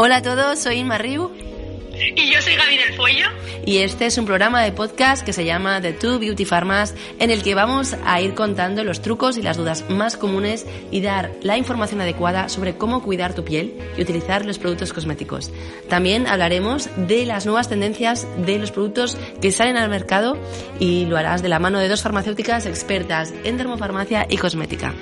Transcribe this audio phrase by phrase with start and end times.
[0.00, 1.28] Hola a todos, soy Inma Riu.
[2.14, 3.26] Y yo soy Gaby del Fuello.
[3.66, 7.32] Y este es un programa de podcast que se llama The Two Beauty Pharmas, en
[7.32, 11.32] el que vamos a ir contando los trucos y las dudas más comunes y dar
[11.42, 15.50] la información adecuada sobre cómo cuidar tu piel y utilizar los productos cosméticos.
[15.88, 20.38] También hablaremos de las nuevas tendencias de los productos que salen al mercado
[20.78, 24.94] y lo harás de la mano de dos farmacéuticas expertas en dermofarmacia y cosmética.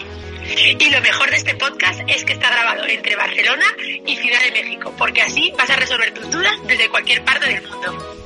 [0.49, 3.65] Y lo mejor de este podcast es que está grabado entre Barcelona
[4.07, 7.69] y Ciudad de México, porque así vas a resolver tus dudas desde cualquier parte del
[7.69, 8.17] mundo.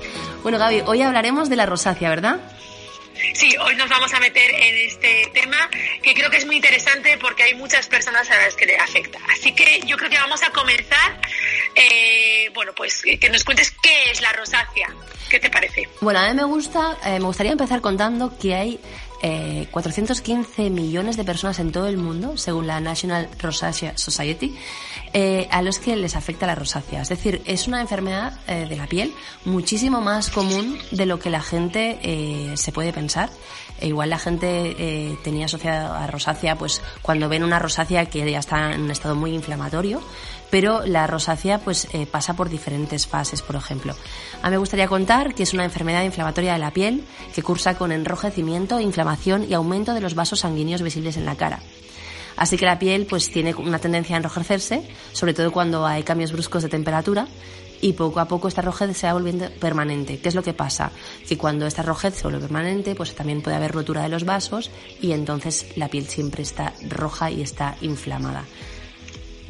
[0.42, 2.40] Bueno, Gaby, hoy hablaremos de la rosácea, ¿verdad?
[3.34, 5.68] Sí, hoy nos vamos a meter en este tema
[6.02, 9.18] que creo que es muy interesante porque hay muchas personas a las que le afecta.
[9.32, 11.20] Así que yo creo que vamos a comenzar,
[11.74, 14.88] eh, bueno, pues que nos cuentes qué es la rosácea.
[15.28, 15.88] ¿Qué te parece?
[16.00, 18.80] Bueno, a mí me gusta, eh, me gustaría empezar contando que hay
[19.20, 24.56] 415 eh, millones de personas en todo el mundo, según la National Rosacea Society,
[25.12, 27.02] eh, a los que les afecta la rosácea.
[27.02, 29.12] Es decir, es una enfermedad eh, de la piel
[29.44, 31.98] muchísimo más común de lo que la gente
[32.54, 33.30] se puede pensar.
[33.78, 38.38] E igual la gente tenía asociada a rosácea, pues cuando ven una rosácea que ya
[38.38, 40.02] está en un estado muy inflamatorio,
[40.50, 43.94] pero la rosácea pues eh, pasa por diferentes fases, por ejemplo.
[44.42, 47.76] A mí me gustaría contar que es una enfermedad inflamatoria de la piel que cursa
[47.76, 51.60] con enrojecimiento, inflamación y aumento de los vasos sanguíneos visibles en la cara.
[52.36, 56.32] Así que la piel pues tiene una tendencia a enrojecerse, sobre todo cuando hay cambios
[56.32, 57.26] bruscos de temperatura
[57.82, 60.18] y poco a poco esta rojez se va volviendo permanente.
[60.18, 60.90] ¿Qué es lo que pasa?
[61.28, 64.70] Que cuando esta rojez se vuelve permanente, pues también puede haber rotura de los vasos
[65.00, 68.44] y entonces la piel siempre está roja y está inflamada.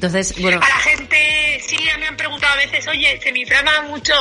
[0.00, 0.58] Entonces, bueno.
[0.62, 4.14] A la gente, sí, me han preguntado a veces, oye, se me inflama mucho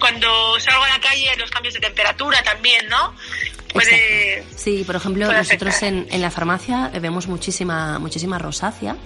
[0.00, 3.14] cuando salgo a la calle, los cambios de temperatura también, ¿no?
[3.70, 8.96] Puede, sí, por ejemplo, nosotros en, en, la farmacia vemos muchísima, muchísima rosácea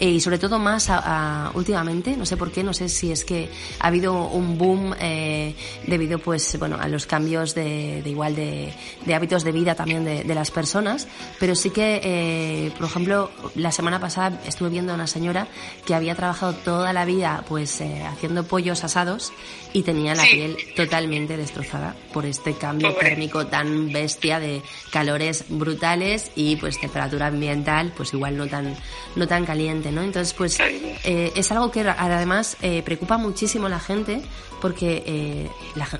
[0.00, 3.24] eh, y sobre todo más a, últimamente, no sé por qué, no sé si es
[3.24, 5.54] que ha habido un boom eh,
[5.86, 8.72] debido pues bueno a los cambios de, de igual de,
[9.04, 11.06] de, hábitos de vida también de, de las personas,
[11.38, 15.48] pero sí que eh, por ejemplo la semana pasada estuve viendo a una señora
[15.84, 19.32] que había trabajado toda la vida pues eh, haciendo pollos asados
[19.74, 26.30] y tenía la piel totalmente destrozada por este cambio térmico tan bestia de calores brutales
[26.34, 28.74] y pues temperatura ambiental pues igual no tan
[29.16, 33.70] no tan caliente no entonces pues eh, es algo que además eh, preocupa muchísimo a
[33.70, 34.22] la gente
[34.60, 35.50] porque eh,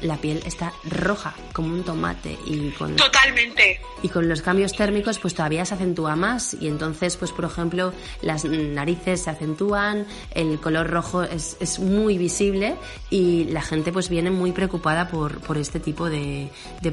[0.02, 5.18] la, piel está roja como un tomate y con totalmente y con los cambios térmicos
[5.18, 7.92] pues todavía se acentúa más y entonces pues por ejemplo
[8.22, 12.76] las narices se acentúan el color rojo es, es muy visible
[13.08, 16.50] y la gente pues viene muy preocupada por, por este tipo de,
[16.82, 16.90] de,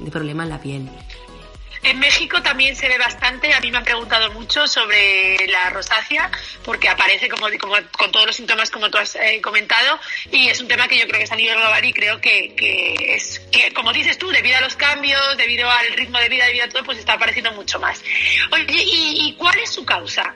[0.00, 0.88] de problema en la piel.
[1.84, 6.30] En México también se ve bastante, a mí me han preguntado mucho sobre la rosácea,
[6.64, 10.00] porque aparece como, como con todos los síntomas como tú has eh, comentado,
[10.32, 12.54] y es un tema que yo creo que es a nivel global y creo que,
[12.56, 16.46] que es que, como dices tú, debido a los cambios, debido al ritmo de vida,
[16.46, 18.02] debido a todo, pues está apareciendo mucho más.
[18.50, 20.34] Oye, ¿y, y cuál es su causa?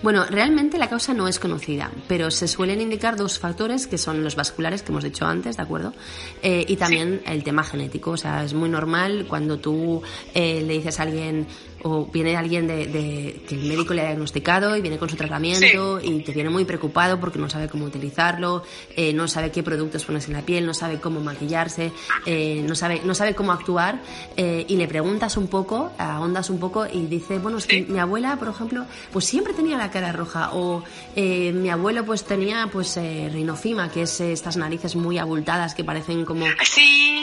[0.00, 4.22] Bueno, realmente la causa no es conocida, pero se suelen indicar dos factores que son
[4.22, 5.92] los vasculares que hemos dicho antes, ¿de acuerdo?
[6.40, 8.12] Eh, y también el tema genético.
[8.12, 10.00] O sea, es muy normal cuando tú
[10.34, 11.48] eh, le dices a alguien,
[11.82, 16.00] o viene alguien de, que el médico le ha diagnosticado y viene con su tratamiento
[16.00, 18.62] y te viene muy preocupado porque no sabe cómo utilizarlo,
[18.96, 21.92] eh, no sabe qué productos pones en la piel, no sabe cómo maquillarse,
[22.26, 24.00] eh, no sabe no sabe cómo actuar
[24.36, 27.98] eh, y le preguntas un poco, ahondas un poco y dice, bueno, es que mi
[27.98, 30.82] abuela, por ejemplo, pues siempre tenía la cara roja o
[31.16, 36.46] mi abuelo pues tenía pues rinofima, que es estas narices muy abultadas que parecen como...
[36.62, 37.17] Sí.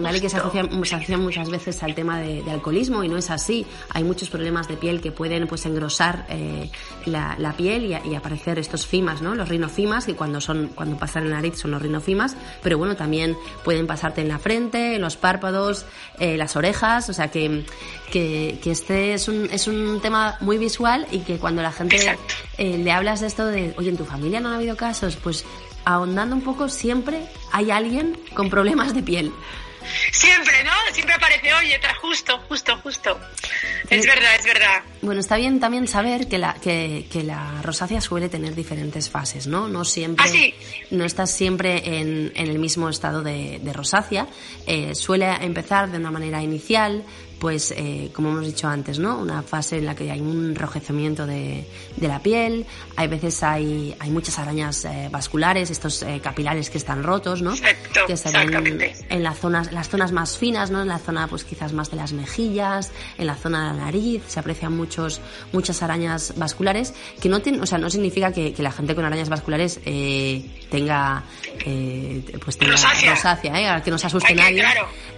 [0.00, 0.20] ¿Vale?
[0.20, 0.68] Que se asocia,
[1.06, 4.68] se muchas veces al tema de, de alcoholismo y no es así hay muchos problemas
[4.68, 6.70] de piel que pueden pues engrosar eh,
[7.06, 9.34] la, la, piel y, y, aparecer estos fimas, ¿no?
[9.34, 12.96] Los rinofimas, que cuando son, cuando pasan en la nariz son los rinofimas, pero bueno,
[12.96, 15.86] también pueden pasarte en la frente, en los párpados,
[16.18, 17.64] eh, las orejas, o sea que,
[18.10, 21.98] que, que, este es un, es un tema muy visual y que cuando la gente
[22.58, 25.44] eh, le hablas de esto de, oye, en tu familia no ha habido casos, pues
[25.84, 27.22] ahondando un poco siempre
[27.52, 29.32] hay alguien con problemas de piel.
[30.12, 30.72] Siempre, ¿no?
[30.92, 33.18] Siempre aparece, oye, justo, justo, justo.
[33.90, 34.82] Es eh, verdad, es verdad.
[35.02, 39.46] Bueno, está bien también saber que la, que, que la rosácea suele tener diferentes fases,
[39.46, 39.68] ¿no?
[39.68, 44.26] No siempre, ¿Ah, no estás siempre en, en, el mismo estado de, de rosácea.
[44.66, 47.04] Eh, suele empezar de una manera inicial,
[47.38, 49.18] pues eh, como hemos dicho antes, ¿no?
[49.18, 51.64] Una fase en la que hay un enrojecimiento de,
[51.96, 56.78] de la piel, hay veces hay, hay muchas arañas eh, vasculares, estos eh, capilares que
[56.78, 57.52] están rotos, ¿no?
[57.52, 60.82] Exacto, que se ven en las zonas, las zonas más finas, ¿no?
[60.82, 64.22] En la zona, pues quizás más de las mejillas, en la zona de la nariz,
[64.26, 65.20] se aprecian mucho muchos,
[65.52, 69.28] muchas arañas vasculares, que no tiene, o sea, no significa que, la gente con arañas
[69.28, 71.22] vasculares eh, tenga,
[72.44, 73.82] pues tenga rosácea, ¿eh?
[73.82, 74.64] que no se asuste nadie,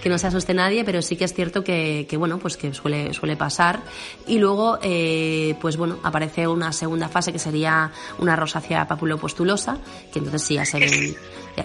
[0.03, 2.75] que no se asuste nadie, pero sí que es cierto que, que bueno, pues que
[2.75, 3.85] suele, suele pasar.
[4.27, 9.79] Y luego, eh, pues bueno, aparece una segunda fase que sería una rosácea papulopostulosa,
[10.13, 11.17] que entonces sí ya se ven,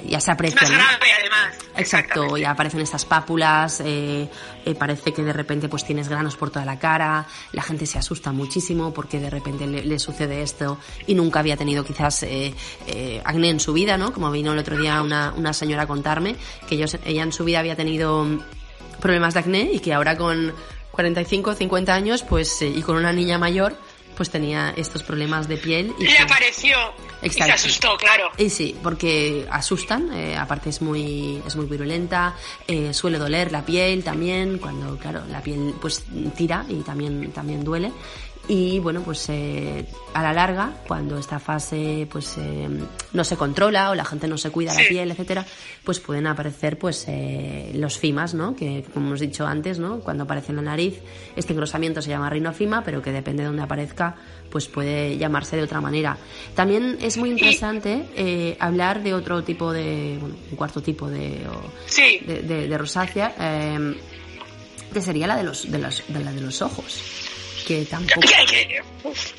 [0.07, 0.61] ya, se aprecia.
[0.61, 1.57] además.
[1.77, 4.29] Exacto, ya aparecen estas pápulas, eh,
[4.65, 7.97] eh, parece que de repente pues tienes granos por toda la cara, la gente se
[7.97, 10.77] asusta muchísimo porque de repente le, sucede esto
[11.07, 12.53] y nunca había tenido quizás eh,
[12.85, 14.13] eh, acné en su vida, ¿no?
[14.13, 16.35] Como vino el otro día una, una señora a contarme
[16.69, 18.25] que ellos, ella en su vida había tenido
[18.99, 20.53] problemas de acné y que ahora con
[20.91, 23.75] 45 50 años pues y con una niña mayor
[24.15, 25.93] pues tenía estos problemas de piel.
[25.99, 26.77] Y Le apareció.
[27.21, 28.29] Y se asustó, claro.
[28.37, 32.35] Y sí, porque asustan, eh, aparte es muy, es muy virulenta,
[32.67, 36.05] eh, suele doler la piel también, cuando, claro, la piel pues
[36.37, 37.91] tira y también, también duele
[38.47, 42.67] y bueno pues eh, a la larga cuando esta fase pues eh,
[43.13, 45.45] no se controla o la gente no se cuida la piel etcétera
[45.83, 50.25] pues pueden aparecer pues eh, los fimas no que como hemos dicho antes no cuando
[50.25, 50.99] aparece en la nariz
[51.35, 54.15] este engrosamiento se llama rinofima pero que depende de dónde aparezca
[54.51, 56.17] pues puede llamarse de otra manera.
[56.53, 61.41] También es muy interesante hablar de otro tipo de bueno, un cuarto tipo de
[62.25, 63.33] de, de, rosácea
[64.93, 67.01] que sería la de los de los de la de los ojos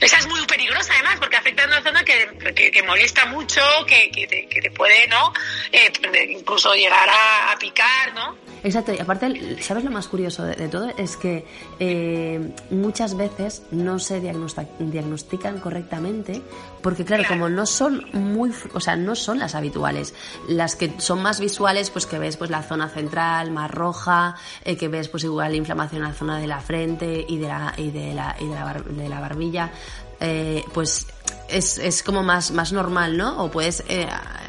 [0.01, 4.11] esa es muy peligrosa además porque afecta a una zona que, que, molesta mucho, que,
[4.29, 5.33] te, te puede, ¿no?
[5.73, 5.93] Eh,
[6.31, 8.37] incluso llegar a, a picar, ¿no?
[8.67, 10.89] Exacto, y aparte, ¿sabes lo más curioso de, todo?
[10.97, 11.47] Es que
[11.79, 16.43] eh, muchas veces no se diagnostican correctamente
[16.83, 20.15] porque, claro, como no son muy, o sea, no son las habituales.
[20.49, 24.35] Las que son más visuales, pues que ves pues la zona central más roja,
[24.65, 27.73] eh, que ves pues igual inflamación en la zona de la frente y de la,
[27.77, 29.71] y de la, y de la, de la barbilla,
[30.19, 31.07] eh, pues
[31.49, 33.45] es, es como más, más normal, ¿no?
[33.45, 34.07] O puedes eh,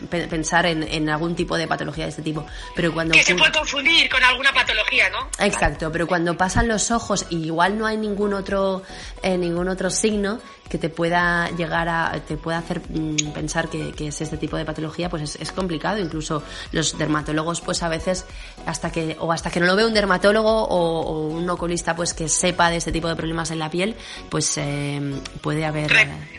[0.09, 2.45] pensar en, en, algún tipo de patología de este tipo.
[2.75, 5.29] Pero cuando que se puede confundir con alguna patología, ¿no?
[5.39, 8.83] Exacto, pero cuando pasan los ojos y igual no hay ningún otro,
[9.21, 13.91] eh, ningún otro signo, que te pueda llegar a, te pueda hacer mm, pensar que,
[13.93, 15.99] que, es este tipo de patología, pues es, es, complicado.
[15.99, 18.25] Incluso los dermatólogos, pues a veces,
[18.65, 22.29] hasta que, o hasta que no lo ve un dermatólogo o, un oculista, pues que
[22.29, 23.95] sepa de este tipo de problemas en la piel,
[24.29, 25.91] pues eh, puede haber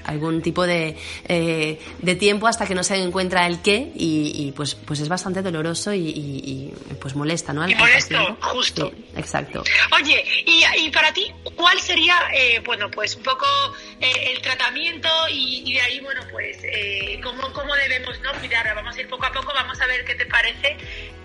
[0.04, 0.96] algún tipo de,
[1.26, 5.42] eh, de tiempo hasta que no se encuentra el qué y, pues, pues es bastante
[5.42, 7.68] doloroso y, pues molesta, ¿no?
[7.68, 8.92] y molesto, justo.
[9.16, 9.62] exacto.
[9.92, 13.46] Oye, y, y para ti, ¿cuál sería, eh, bueno, pues un poco
[14.00, 18.74] el tratamiento y, de ahí, bueno, pues eh, ¿cómo, cómo, debemos no cuidar.
[18.74, 20.76] Vamos a ir poco a poco, vamos a ver qué te parece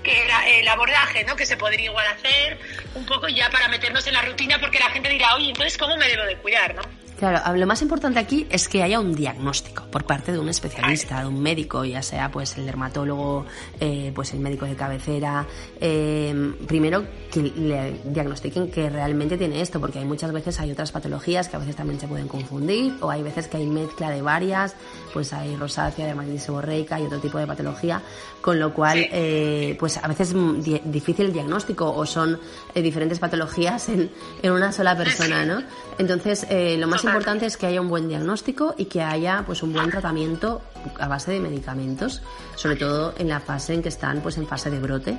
[0.04, 1.36] que era el abordaje, ¿no?
[1.36, 2.60] Que se podría igual hacer
[2.94, 5.96] un poco ya para meternos en la rutina porque la gente dirá, oye, entonces ¿cómo
[5.98, 6.82] me debo de cuidar, no?
[7.24, 11.22] Claro, lo más importante aquí es que haya un diagnóstico por parte de un especialista,
[11.22, 13.46] de un médico, ya sea pues el dermatólogo,
[13.80, 15.48] eh, pues el médico de cabecera.
[15.80, 20.92] Eh, primero que le diagnostiquen que realmente tiene esto, porque hay muchas veces hay otras
[20.92, 24.22] patologías que a veces también se pueden confundir, o hay veces que hay mezcla de
[24.22, 24.76] varias,
[25.14, 28.02] pues hay rosácea, dermatitis seborreica y otro tipo de patología,
[28.42, 32.38] con lo cual eh, pues a veces es difícil el diagnóstico o son
[32.76, 34.12] diferentes patologías en,
[34.42, 35.64] en, una sola persona, ¿no?
[35.98, 39.74] Entonces lo más importante es que haya un buen diagnóstico y que haya pues un
[39.74, 40.62] buen tratamiento
[41.00, 42.22] a base de medicamentos,
[42.56, 45.18] sobre todo en la fase en que están pues en fase de brote.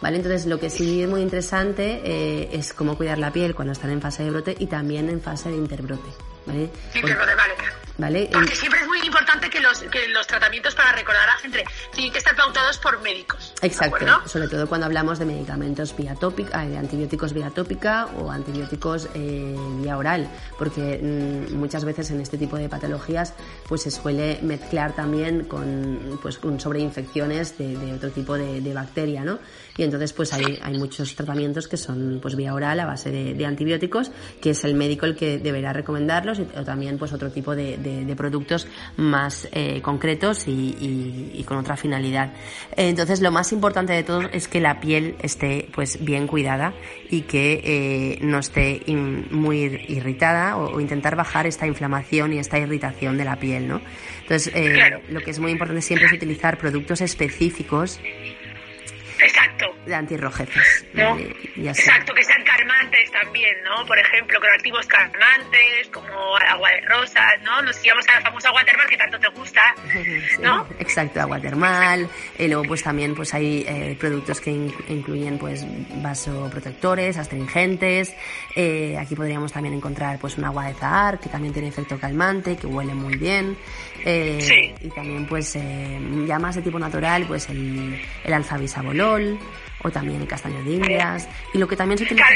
[0.00, 0.16] ¿Vale?
[0.16, 3.90] Entonces lo que sí es muy interesante eh, es cómo cuidar la piel cuando están
[3.90, 6.08] en fase de brote y también en fase de interbrote.
[6.46, 6.70] ¿vale?
[6.94, 8.28] Interbrote, vale.
[8.32, 11.64] Porque siempre es muy importante que los, que los tratamientos para recordar a la gente
[11.92, 13.49] tienen que estar pautados por médicos.
[13.62, 19.08] Exacto, sobre todo cuando hablamos de medicamentos vía tópica, de antibióticos vía tópica o antibióticos
[19.14, 21.00] eh, vía oral, porque
[21.50, 23.34] mm, muchas veces en este tipo de patologías
[23.68, 29.24] pues se suele mezclar también con, pues, con sobreinfecciones de, otro tipo de, de, bacteria,
[29.24, 29.38] ¿no?
[29.76, 33.46] Y entonces pues hay, hay muchos tratamientos que son pues vía oral a base de,
[33.46, 37.70] antibióticos, que es el médico el que deberá recomendarlos, o también pues otro tipo de
[37.78, 42.32] de, productos más eh, concretos y, con otra finalidad.
[42.76, 46.74] Entonces, lo más importante de todo es que la piel esté pues bien cuidada
[47.08, 53.16] y que eh, no esté muy irritada o, intentar bajar esta inflamación y esta irritación
[53.18, 53.80] de la piel, ¿no?
[54.22, 58.00] Entonces, eh, lo que es muy importante siempre es utilizar productos específicos
[59.22, 59.66] Exacto.
[59.86, 60.86] De antirrojeces.
[60.94, 63.86] Exacto, que sean calmantes también, ¿no?
[63.86, 67.62] Por ejemplo, con activos calmantes, como agua de rosas, ¿no?
[67.62, 69.74] Nos íbamos a la famosa agua termal que tanto te gusta,
[70.40, 70.66] ¿no?
[70.78, 72.08] exacto, agua termal.
[72.38, 75.64] Y luego, pues también pues hay eh, productos que incluyen pues
[76.02, 78.14] vasoprotectores, astringentes.
[78.54, 82.56] Eh, aquí podríamos también encontrar pues un agua de zahar que también tiene efecto calmante,
[82.56, 83.56] que huele muy bien.
[84.04, 85.54] Eh, y también pues
[86.26, 89.38] ya más de tipo natural, pues el, el alfa bisabolol
[89.82, 91.28] o también el castaño de indias.
[91.54, 92.26] Y lo que también se utiliza...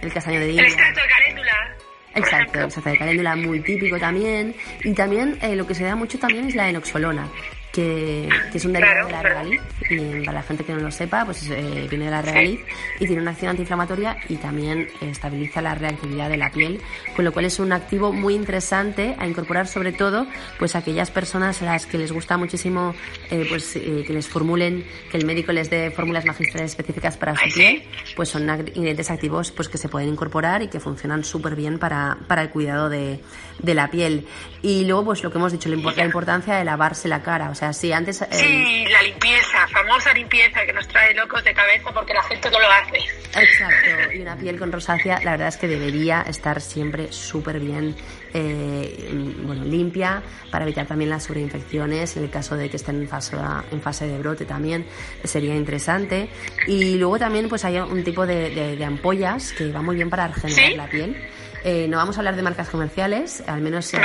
[0.00, 0.66] El castaño de indias.
[0.66, 1.76] El extracto de caléndula.
[2.14, 4.54] Exacto, el extracto de caléndula muy típico también.
[4.82, 7.28] Y también eh, lo que se da mucho también es la enoxolona,
[7.74, 9.60] que, es un derivado de la regaliz.
[9.90, 12.60] Y para la gente que no lo sepa, pues eh, viene de la regaliz
[13.00, 16.80] y tiene una acción antiinflamatoria y también estabiliza la reactividad de la piel,
[17.16, 20.26] con lo cual es un activo muy interesante a incorporar sobre todo
[20.58, 22.94] pues a aquellas personas a las que les gusta muchísimo
[23.30, 27.34] eh, pues eh, que les formulen, que el médico les dé fórmulas magistrales específicas para
[27.34, 27.82] su piel,
[28.14, 32.16] pues son ingredientes activos pues que se pueden incorporar y que funcionan súper bien para,
[32.28, 33.20] para el cuidado de,
[33.58, 34.26] de la piel.
[34.62, 37.54] Y luego pues lo que hemos dicho, la, la importancia de lavarse la cara, o
[37.54, 38.22] sea, sí, antes...
[38.22, 42.50] Eh, sí, la limpieza, famosa limpieza que nos trae locos de cabeza porque la gente
[42.50, 42.98] no lo hace.
[43.40, 47.96] Exacto, y una piel con rosácea, la verdad es que debería estar siempre súper bien
[48.32, 49.08] eh,
[49.44, 52.16] bueno, limpia para evitar también las sobreinfecciones.
[52.16, 53.36] En el caso de que estén en fase,
[53.70, 54.86] en fase de brote también
[55.22, 56.28] sería interesante.
[56.66, 60.72] Y luego también pues hay un tipo de, ampollas que va muy bien para regenerar
[60.72, 61.16] la piel
[61.64, 64.02] eh, no vamos a hablar de marcas comerciales, al menos en,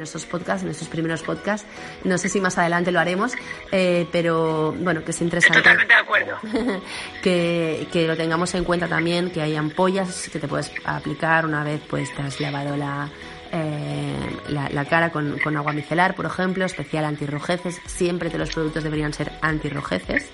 [0.00, 1.66] estos, podcasts, en estos primeros podcasts.
[2.04, 3.32] No sé si más adelante lo haremos,
[3.72, 5.58] eh, pero bueno, que es interesante.
[5.58, 6.38] Totalmente de acuerdo.
[7.22, 11.64] que, que, lo tengamos en cuenta también, que hay ampollas que te puedes aplicar una
[11.64, 13.10] vez pues te has lavado la,
[13.52, 14.14] eh,
[14.48, 17.80] la, cara con, con, agua micelar, por ejemplo, especial antirrojeces.
[17.86, 20.30] Siempre todos los productos deberían ser antirrojeces.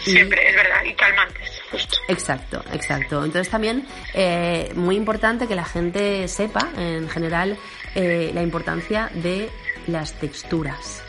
[0.00, 1.98] Siempre, es verdad, y calmantes, justo.
[2.08, 3.24] Exacto, exacto.
[3.24, 7.56] Entonces también eh, muy importante que la gente sepa, en general,
[7.94, 9.50] eh, la importancia de
[9.86, 11.02] las texturas.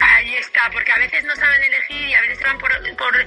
[0.00, 3.24] Ahí está, porque a veces no saben elegir y a veces se van por, por,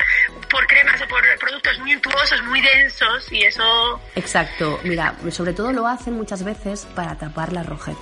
[0.50, 4.02] por cremas o por productos muy untuosos, muy densos y eso...
[4.16, 7.96] Exacto, mira, sobre todo lo hacen muchas veces para tapar la rojez.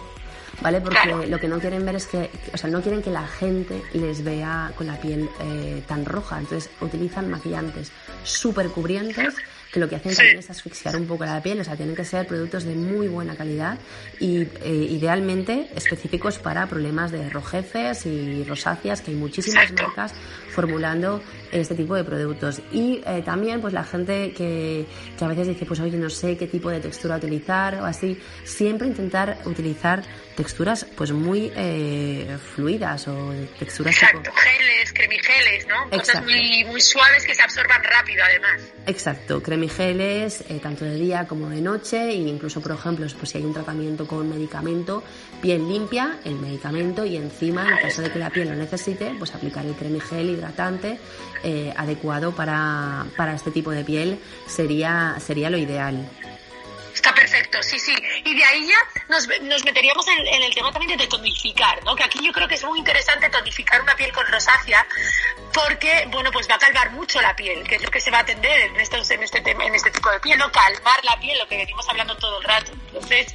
[0.61, 0.81] ¿Vale?
[0.81, 3.81] Porque lo que no quieren ver es que, o sea, no quieren que la gente
[3.93, 6.39] les vea con la piel eh, tan roja.
[6.39, 7.91] Entonces utilizan maquillantes
[8.23, 9.35] súper cubrientes
[9.73, 12.05] que lo que hacen también es asfixiar un poco la piel, o sea, tienen que
[12.05, 13.79] ser productos de muy buena calidad
[14.19, 20.13] y eh, idealmente específicos para problemas de rojeces y rosáceas, que hay muchísimas marcas
[20.51, 22.61] formulando este tipo de productos.
[22.71, 24.85] Y eh, también, pues la gente que,
[25.17, 28.15] que a veces dice, pues oye, no sé qué tipo de textura utilizar o así,
[28.43, 30.03] siempre intentar utilizar
[30.35, 34.31] texturas pues muy eh, fluidas o texturas Exacto,
[34.83, 35.89] geles, cremigeles, ¿no?
[35.89, 38.61] Cosas muy, muy suaves que se absorban rápido además.
[38.85, 43.37] Exacto, cremigeles eh, tanto de día como de noche e incluso por ejemplo pues si
[43.37, 45.03] hay un tratamiento con medicamento,
[45.41, 49.33] piel limpia, el medicamento y encima en caso de que la piel lo necesite pues
[49.33, 50.99] aplicar el cremigel hidratante
[51.43, 56.09] eh, adecuado para, para este tipo de piel sería, sería lo ideal.
[57.33, 57.95] Perfecto, sí, sí.
[58.25, 58.77] Y de ahí ya
[59.09, 61.95] nos, nos meteríamos en, el tema también de tonificar, ¿no?
[61.95, 64.85] Que aquí yo creo que es muy interesante tonificar una piel con rosácea
[65.51, 68.19] porque, bueno, pues va a calmar mucho la piel, que es lo que se va
[68.19, 70.51] a atender en, estos, en, este, en este tipo de piel, ¿no?
[70.51, 72.71] Calmar la piel, lo que venimos hablando todo el rato.
[72.93, 73.33] Entonces,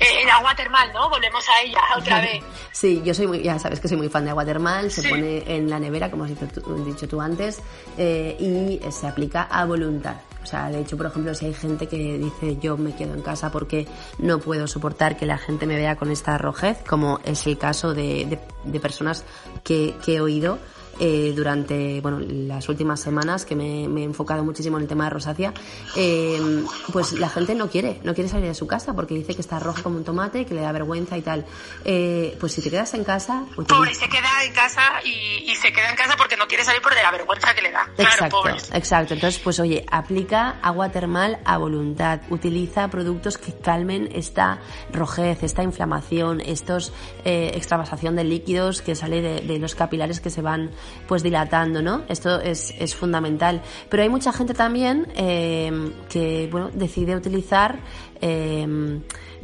[0.00, 1.08] eh, el agua termal, ¿no?
[1.08, 2.42] Volvemos a ella otra vez.
[2.72, 5.44] Sí, yo soy muy, ya sabes que soy muy fan de agua termal, se pone
[5.46, 7.60] en la nevera, como has dicho tú, dicho tú antes,
[7.96, 10.16] eh, y se aplica a voluntad.
[10.46, 13.20] O sea, de hecho, por ejemplo, si hay gente que dice yo me quedo en
[13.20, 13.88] casa porque
[14.18, 17.94] no puedo soportar que la gente me vea con esta rojez, como es el caso
[17.94, 19.24] de, de, personas
[19.64, 20.60] que, que he oído,
[20.98, 25.10] eh, durante bueno, las últimas semanas que me, he enfocado muchísimo en el tema de
[25.10, 25.52] rosácea,
[25.96, 29.42] eh, pues la gente no quiere, no quiere salir de su casa porque dice que
[29.42, 31.44] está roja como un tomate, que le da vergüenza y tal.
[31.84, 33.44] Eh, pues si te quedas en casa...
[33.54, 36.80] Pues pobre, se queda en casa y, se queda en casa porque no quiere salir
[36.82, 37.88] por de la vergüenza que le da.
[37.96, 39.14] Exacto, exacto.
[39.14, 44.60] Entonces, pues oye, aplica agua termal a voluntad, utiliza productos que calmen esta
[44.92, 46.92] rojez, esta inflamación, estos
[47.24, 50.70] extravasación de líquidos que sale de, de los capilares que se van
[51.06, 52.02] pues dilatando, ¿no?
[52.08, 53.62] Esto es, es fundamental.
[53.88, 57.78] Pero hay mucha gente también eh, que, bueno, decide utilizar
[58.20, 59.00] eh,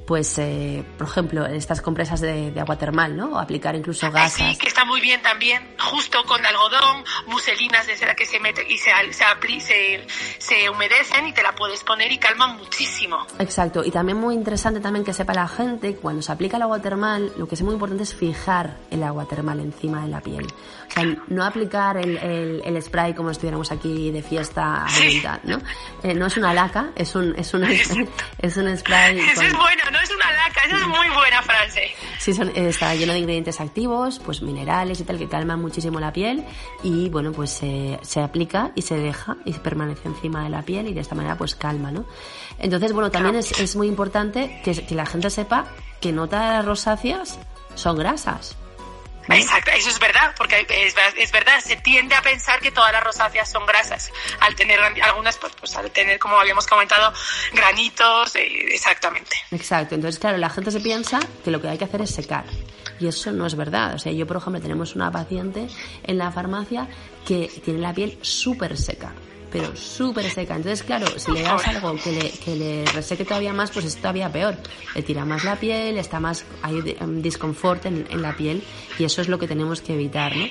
[0.06, 3.32] pues, eh, por ejemplo, estas compresas de, agua termal, ¿no?
[3.32, 4.32] O aplicar incluso gasas.
[4.32, 8.66] Sí, que está muy bien también, justo con algodón, muselinas de seda que se mete
[8.68, 10.06] y se, se,
[10.38, 13.26] se, humedecen y te la puedes poner y calman muchísimo.
[13.38, 16.80] Exacto, y también muy interesante también que sepa la gente, cuando se aplica el agua
[16.80, 20.46] termal, lo que es muy importante es fijar el agua termal encima de la piel.
[20.46, 25.58] O sea, no aplicar el, el, spray como estuviéramos aquí de fiesta a ¿no?
[26.02, 27.64] Eh, no es una laca, es un, es un,
[28.38, 29.18] es un spray.
[29.18, 31.90] Eso es bueno, no es una laca, esa es muy buena frase.
[32.18, 36.12] Sí, son, está lleno de ingredientes activos, pues minerales y tal, que calman muchísimo la
[36.12, 36.44] piel
[36.82, 40.94] y bueno, pues se aplica y se deja y permanece encima de la piel y
[40.94, 42.04] de esta manera pues calma, ¿no?
[42.58, 45.66] Entonces, bueno, también es, es muy importante que, que la gente sepa
[46.00, 47.38] que no todas las rosáceas
[47.74, 48.56] son grasas.
[49.28, 53.02] Exacto, eso es verdad, porque es, es, verdad, se tiende a pensar que todas las
[53.04, 57.12] rosáceas son grasas, al tener algunas, pues, pues al tener, como habíamos comentado,
[57.52, 59.36] granitos, eh, exactamente.
[59.50, 62.44] Exacto, entonces claro, la gente se piensa que lo que hay que hacer es secar,
[62.98, 63.94] y eso no es verdad.
[63.94, 65.66] O sea, yo, por ejemplo, tenemos una paciente
[66.04, 66.88] en la farmacia
[67.26, 69.12] que tiene la piel súper seca
[69.52, 70.56] pero súper seca.
[70.56, 73.96] Entonces, claro, si le das algo que le, que le reseque todavía más, pues es
[73.96, 74.56] todavía peor.
[74.94, 78.64] Le tira más la piel, está más, hay um, disconfort en, en, la piel
[78.98, 80.46] y eso es lo que tenemos que evitar, ¿no?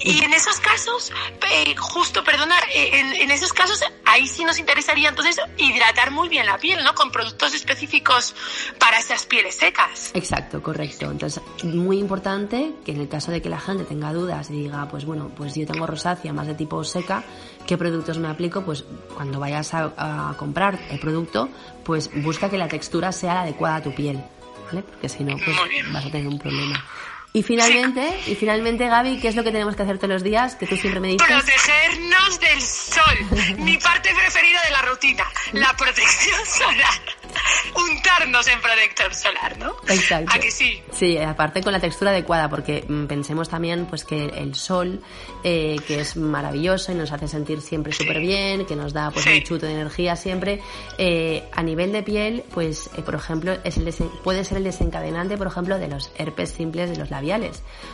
[0.00, 1.10] Y en esos casos,
[1.50, 6.28] eh, justo, perdona, eh, en, en, esos casos, ahí sí nos interesaría entonces hidratar muy
[6.28, 6.94] bien la piel, ¿no?
[6.94, 8.34] Con productos específicos
[8.78, 10.10] para esas pieles secas.
[10.14, 11.10] Exacto, correcto.
[11.10, 14.86] Entonces, muy importante que en el caso de que la gente tenga dudas y diga,
[14.88, 17.24] pues bueno, pues yo tengo rosácea más de tipo seca,
[17.66, 18.62] ¿qué productos me aplico?
[18.62, 21.48] pues cuando vayas a, comprar el producto,
[21.84, 24.22] pues busca que la textura sea la adecuada a tu piel,
[24.66, 24.82] ¿vale?
[24.82, 25.56] Porque si no, pues
[25.92, 26.84] vas a tener un problema.
[27.36, 30.54] Y finalmente, y finalmente, Gaby, ¿qué es lo que tenemos que hacer todos los días?
[30.54, 31.26] Que tú siempre me dices.
[31.26, 33.58] Protegernos del sol.
[33.58, 37.13] Mi parte preferida de la rutina, la protección solar.
[37.74, 39.74] Untarnos en protector solar, ¿no?
[39.88, 40.32] Exacto.
[40.34, 40.80] ¿A que sí?
[40.92, 45.02] Sí, aparte con la textura adecuada, porque mm, pensemos también pues que el sol,
[45.42, 49.26] eh, que es maravilloso y nos hace sentir siempre súper bien, que nos da pues
[49.26, 50.60] un chuto de energía siempre,
[50.98, 53.84] eh, a nivel de piel, pues eh, por ejemplo, es el
[54.22, 57.24] puede ser el desencadenante, por ejemplo, de los herpes simples de los labios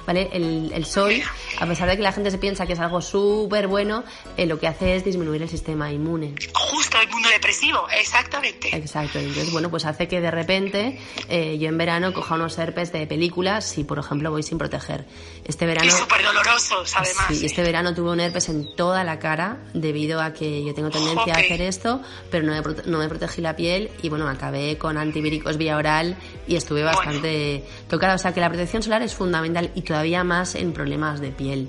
[0.07, 0.29] ¿vale?
[0.33, 1.13] El, sol,
[1.59, 4.03] a pesar de que la gente se piensa que es algo súper bueno,
[4.37, 6.35] eh, lo que hace es disminuir el sistema inmune.
[6.53, 8.75] Justo, el depresivo, exactamente.
[8.75, 12.93] Exacto, entonces, bueno, pues hace que de repente eh, yo en verano coja unos herpes
[12.93, 15.05] de películas si, por ejemplo, voy sin proteger.
[15.45, 15.87] Este verano...
[15.87, 17.27] Y súper dolorosos, además.
[17.29, 20.91] Sí, este verano tuve un herpes en toda la cara debido a que yo tengo
[20.91, 24.79] tendencia a hacer esto, pero no me, no me protegí la piel y, bueno, acabé
[24.79, 26.17] con antivíricos vía oral
[26.47, 28.15] y estuve bastante tocada.
[28.15, 31.69] O sea, que la protección solar es fundamental y todavía más en problemas de piel.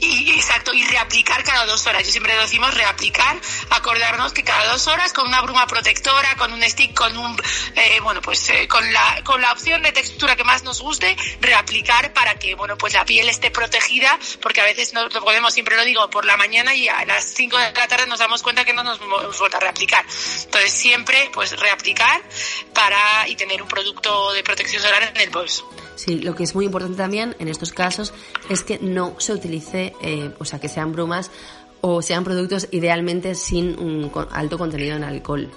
[0.00, 2.04] Y, exacto, y reaplicar cada dos horas.
[2.04, 3.38] Yo siempre decimos reaplicar,
[3.70, 7.36] acordarnos que cada dos horas con una bruma protectora, con un stick, con un,
[7.74, 11.14] eh, bueno, pues eh, con, la, con la opción de textura que más nos guste,
[11.40, 15.52] reaplicar para que, bueno, pues la piel esté protegida, porque a veces no lo podemos,
[15.52, 18.42] siempre lo digo, por la mañana y a las 5 de la tarde nos damos
[18.42, 20.04] cuenta que no nos vamos a reaplicar.
[20.44, 22.22] Entonces siempre, pues reaplicar
[22.72, 25.68] para, y tener un producto de protección solar en el bolso.
[25.96, 28.12] Sí, lo que es muy importante también en estos casos
[28.48, 31.30] es que no se utilice, eh, o sea, que sean bromas
[31.80, 35.50] o sean productos idealmente sin un alto contenido en alcohol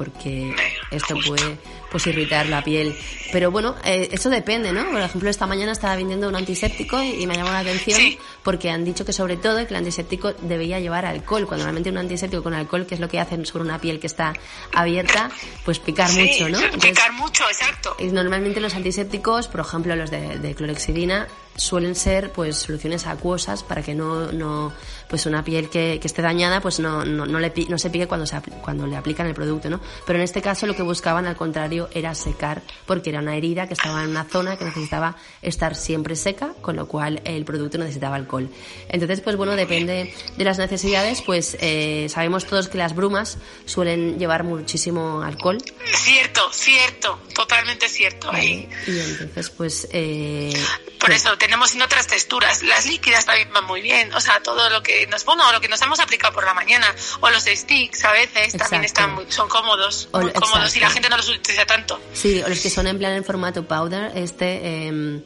[0.00, 0.54] porque
[0.90, 1.58] esto puede
[1.90, 2.96] pues irritar la piel.
[3.32, 4.90] Pero bueno, eh, eso depende, ¿no?
[4.90, 8.00] Por ejemplo, esta mañana estaba vendiendo un antiséptico y, me llamó la atención
[8.42, 11.98] porque han dicho que sobre todo que el antiséptico debería llevar alcohol, cuando realmente un
[11.98, 14.34] antiséptico con alcohol, que es lo que hacen sobre una piel que está
[14.72, 15.30] abierta,
[15.64, 16.58] pues picar mucho, ¿no?
[16.80, 17.94] picar mucho, exacto.
[17.98, 23.62] Y normalmente los antisépticos, por ejemplo, los de, de clorexidina, suelen ser pues soluciones acuosas
[23.62, 24.72] para que no, no
[25.10, 28.06] pues una piel que, que esté dañada pues no, no, no, le, no se pique
[28.06, 29.80] cuando, se, cuando le aplican el producto, ¿no?
[30.06, 33.66] Pero en este caso lo que buscaban al contrario era secar porque era una herida
[33.66, 37.76] que estaba en una zona que necesitaba estar siempre seca, con lo cual el producto
[37.76, 38.48] necesitaba alcohol.
[38.88, 44.18] Entonces pues bueno, depende de las necesidades, pues eh, sabemos todos que las brumas suelen
[44.18, 45.58] llevar muchísimo alcohol.
[45.92, 48.30] Cierto, cierto, totalmente cierto.
[48.38, 49.88] Y entonces pues...
[49.92, 50.52] Eh,
[51.00, 52.62] Por pues eso tenemos en otras texturas.
[52.62, 54.12] Las líquidas también van muy bien.
[54.14, 56.86] O sea, todo lo que nos, bueno, lo que nos hemos aplicado por la mañana.
[57.20, 60.08] O los sticks a veces también están son cómodos.
[60.12, 62.00] muy cómodos y la gente no los utiliza tanto.
[62.12, 64.60] Sí, o los que son en plan en formato powder, este...
[64.88, 65.20] Eh,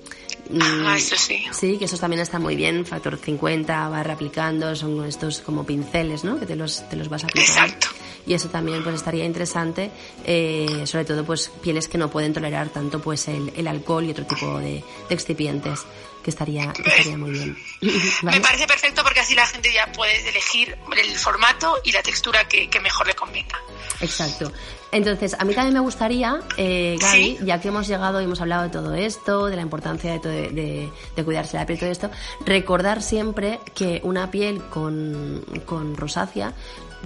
[0.86, 1.44] Ah, eso sí.
[1.52, 6.24] Sí, que esos también están muy bien, factor 50, va reaplicando, son estos como pinceles,
[6.24, 6.38] ¿no?
[6.38, 7.62] Que te los, te los vas aplicando.
[7.62, 7.88] Exacto.
[8.26, 9.90] Y eso también pues estaría interesante,
[10.24, 14.10] eh, sobre todo pues pieles que no pueden tolerar tanto pues el, el alcohol y
[14.10, 15.80] otro tipo de, de excipientes.
[16.24, 17.56] Que estaría, estaría muy bien.
[18.22, 22.48] Me parece perfecto porque así la gente ya puede elegir el formato y la textura
[22.48, 23.60] que, mejor le convenga.
[24.00, 24.50] Exacto.
[24.90, 28.62] Entonces, a mí también me gustaría, eh, Gaby, ya que hemos llegado y hemos hablado
[28.64, 32.10] de todo esto, de la importancia de, de, cuidarse la piel y todo esto,
[32.44, 36.54] recordar siempre que una piel con, con rosácea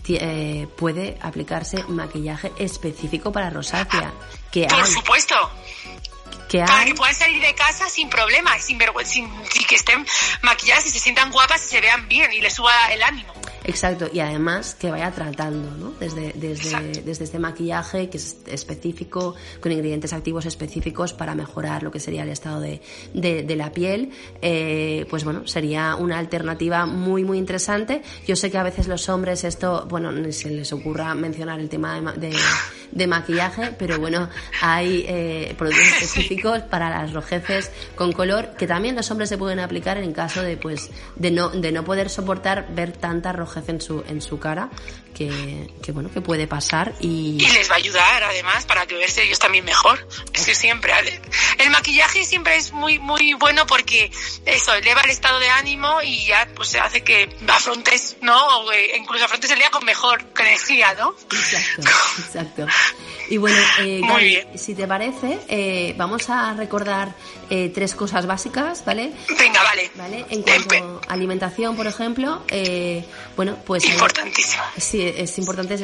[0.07, 4.12] eh, puede aplicarse maquillaje específico para rosácea.
[4.50, 5.35] Que Por supuesto.
[6.48, 9.30] Que para que puedan salir de casa sin problemas, sin vergüenza, sin,
[9.68, 10.06] que estén
[10.42, 13.32] maquilladas y se sientan guapas y se vean bien y les suba el ánimo.
[13.68, 15.92] Exacto, y además que vaya tratando, ¿no?
[16.00, 21.90] Desde, desde, desde este maquillaje que es específico, con ingredientes activos específicos para mejorar lo
[21.90, 22.81] que sería el estado de,
[23.12, 28.00] de, la piel, eh, pues bueno, sería una alternativa muy, muy interesante.
[28.26, 31.68] Yo sé que a veces los hombres esto, bueno, ni se les ocurra mencionar el
[31.68, 32.35] tema de,
[32.90, 34.31] de, maquillaje, pero bueno,
[34.62, 39.59] hay eh, productos específicos para las rojeces con color que también los hombres se pueden
[39.59, 43.81] aplicar en caso de, pues, de no, de no poder soportar ver tanta rojez en
[43.81, 44.71] su, en su cara
[45.14, 47.37] que, que, bueno, que puede pasar y...
[47.40, 50.07] Y les va a ayudar además para que verse ellos también mejor.
[50.33, 50.92] Es que siempre,
[51.59, 54.11] el maquillaje siempre es muy, muy bueno porque
[54.47, 58.61] eso eleva el estado de ánimo y ya pues se hace que afrontes, ¿no?
[58.61, 61.14] O eh, incluso afrontes el día con mejor energía, ¿no?
[61.31, 62.66] Exacto, exacto.
[63.31, 67.14] Y bueno, eh, si te parece, eh, vamos a recordar
[67.51, 69.12] eh, tres cosas básicas, ¿vale?
[69.38, 69.90] Venga, vale.
[69.94, 70.27] ¿Vale?
[70.31, 73.05] En cuanto a alimentación, por ejemplo, eh,
[73.37, 73.85] bueno, pues...
[73.85, 74.62] Importantísimo.
[74.77, 75.79] sí, es importante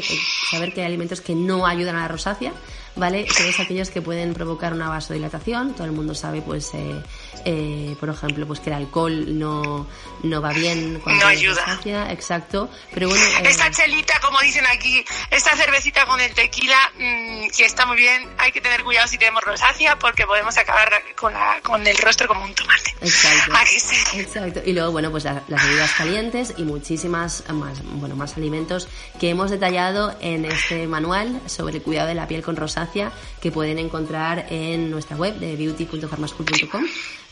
[0.50, 2.52] saber que hay alimentos que no ayudan a la rosácea,
[2.96, 3.26] ¿vale?
[3.36, 6.72] Todos aquellos que pueden provocar una vasodilatación, todo el mundo sabe, pues...
[6.74, 7.00] Eh,
[7.44, 9.86] eh, por ejemplo, pues que el alcohol no,
[10.22, 11.00] no va bien.
[11.04, 12.10] no ayuda.
[12.10, 12.70] exacto.
[12.92, 13.24] Pero bueno.
[13.24, 17.96] Eh, esta chelita, como dicen aquí, esta cervecita con el tequila, mm, que está muy
[17.96, 21.96] bien, hay que tener cuidado si tenemos rosácea porque podemos acabar con, la, con el
[21.98, 22.94] rostro como un tomate.
[23.00, 23.52] Exacto.
[24.14, 24.60] Exacto.
[24.64, 28.88] Y luego, bueno, pues las bebidas calientes y muchísimas más, bueno, más alimentos
[29.20, 33.50] que hemos detallado en este manual sobre el cuidado de la piel con rosácea que
[33.50, 36.84] pueden encontrar en nuestra web de beauty.farmaschool.com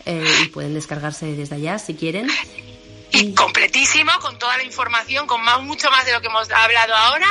[0.07, 2.29] eh, y pueden descargarse desde allá si quieren.
[3.15, 7.27] Y completísimo, con toda la información, con mucho más de lo que hemos hablado ahora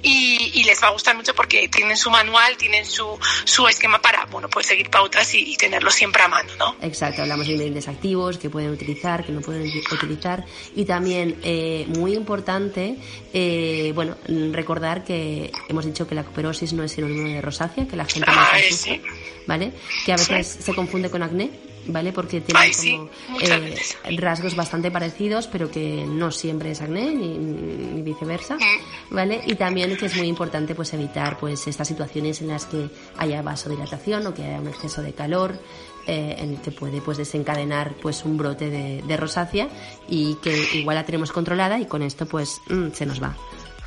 [0.00, 4.26] y, les va a gustar mucho porque tienen su manual, tienen su, su esquema para,
[4.26, 6.76] bueno, pues seguir pautas y, tenerlo siempre a mano, ¿no?
[6.80, 11.84] Exacto, hablamos de ingredientes activos que pueden utilizar, que no pueden utilizar y también, eh,
[11.88, 12.96] muy importante,
[13.32, 14.16] eh, bueno,
[14.52, 18.30] recordar que hemos dicho que la cuperosis no es sinónimo de rosácea, que la gente
[18.30, 19.02] no sí.
[19.46, 19.72] ¿vale?
[20.06, 22.12] Que a veces se confunde con acné ¿vale?
[22.12, 28.56] Porque tienen como eh, rasgos bastante parecidos, pero que no siempre es acné ni, viceversa,
[28.56, 29.14] mm.
[29.14, 29.42] ¿vale?
[29.46, 33.42] Y también que es muy importante pues evitar pues estas situaciones en las que haya
[33.42, 35.58] vasodilatación o que haya un exceso de calor,
[36.06, 39.68] eh, en el que puede pues desencadenar pues un brote de, de, rosácea
[40.06, 43.34] y que igual la tenemos controlada y con esto pues mm, se nos va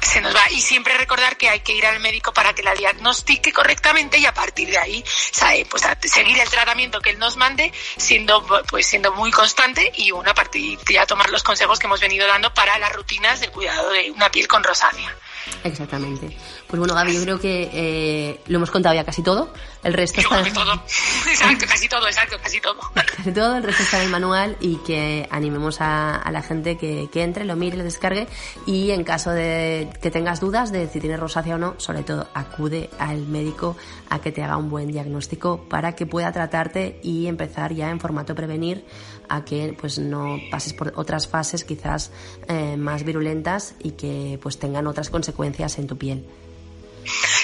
[0.01, 0.49] se nos va.
[0.51, 4.25] Y siempre recordar que hay que ir al médico para que la diagnostique correctamente y
[4.25, 5.65] a partir de ahí, ¿sabe?
[5.69, 10.33] pues seguir el tratamiento que él nos mande, siendo pues siendo muy constante y una
[10.33, 14.11] partir ya tomar los consejos que hemos venido dando para las rutinas del cuidado de
[14.11, 15.15] una piel con rosácea.
[15.63, 16.35] Exactamente.
[16.67, 19.53] Pues bueno, Gaby, yo creo que eh, lo hemos contado ya casi todo.
[19.87, 20.39] El resto está...
[20.39, 20.73] Casi todo.
[21.29, 22.75] Exacto, casi todo, exacto, casi todo.
[23.17, 27.07] Casi todo, el resto está en el manual y que animemos a, la gente que,
[27.09, 28.27] que, entre, lo mire, lo descargue
[28.65, 32.27] y en caso de que tengas dudas de si tienes rosácea o no, sobre todo
[32.33, 33.77] acude al médico
[34.09, 38.01] a que te haga un buen diagnóstico para que pueda tratarte y empezar ya en
[38.01, 38.85] formato prevenir
[39.29, 42.11] a que pues no pases por otras fases quizás
[42.49, 46.25] eh, más virulentas y que pues tengan otras consecuencias en tu piel.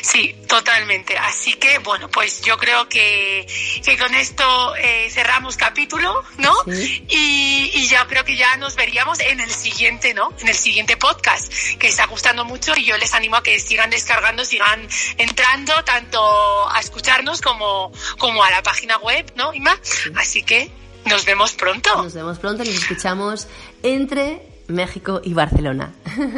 [0.02, 1.17] Sí, totalmente.
[1.17, 3.47] Así que, bueno, pues yo creo que,
[3.84, 6.54] que con esto eh, cerramos capítulo, ¿no?
[6.67, 10.34] Y, y yo creo que ya nos veríamos en el siguiente, ¿no?
[10.39, 13.89] En el siguiente podcast, que está gustando mucho y yo les animo a que sigan
[13.89, 19.80] descargando, sigan entrando tanto a escucharnos como, como a la página web, ¿no, Ima?
[20.15, 20.71] Así que
[21.06, 22.04] nos vemos pronto.
[22.04, 23.47] Nos vemos pronto, nos escuchamos
[23.82, 25.91] entre México y Barcelona.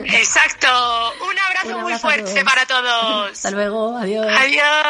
[0.06, 0.68] Exacto.
[1.30, 3.32] Un abrazo, muy fuerte para todos.
[3.32, 3.98] Hasta luego.
[3.98, 4.28] Adiós.
[4.28, 4.86] Adiós.